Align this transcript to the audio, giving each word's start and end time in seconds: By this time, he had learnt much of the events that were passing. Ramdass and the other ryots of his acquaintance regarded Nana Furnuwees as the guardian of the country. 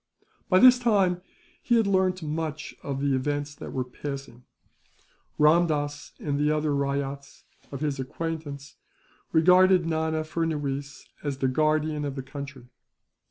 By 0.49 0.57
this 0.57 0.79
time, 0.79 1.21
he 1.61 1.75
had 1.77 1.85
learnt 1.85 2.23
much 2.23 2.73
of 2.81 3.01
the 3.01 3.13
events 3.13 3.53
that 3.53 3.71
were 3.71 3.83
passing. 3.83 4.45
Ramdass 5.37 6.13
and 6.19 6.39
the 6.39 6.49
other 6.49 6.73
ryots 6.73 7.43
of 7.71 7.81
his 7.81 7.99
acquaintance 7.99 8.77
regarded 9.31 9.85
Nana 9.85 10.23
Furnuwees 10.23 11.07
as 11.23 11.37
the 11.37 11.47
guardian 11.47 12.03
of 12.03 12.15
the 12.15 12.23
country. 12.23 12.67